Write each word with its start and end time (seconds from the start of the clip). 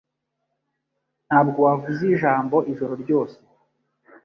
Ntabwo 1.27 1.57
wavuze 1.67 2.03
ijambo 2.15 2.57
ijoro 2.71 2.93
ryose. 3.03 3.37